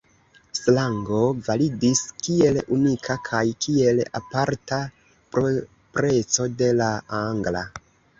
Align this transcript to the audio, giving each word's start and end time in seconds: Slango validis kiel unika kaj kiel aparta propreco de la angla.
Slango 0.59 1.17
validis 1.47 1.99
kiel 2.27 2.57
unika 2.75 3.17
kaj 3.27 3.41
kiel 3.65 4.01
aparta 4.21 4.79
propreco 5.37 6.49
de 6.63 6.71
la 6.81 6.89
angla. 7.19 7.63